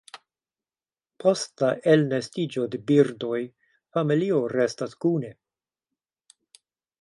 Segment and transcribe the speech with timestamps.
[1.23, 3.43] Post la elnestiĝo de birdoj,
[3.99, 5.31] familio restas kune.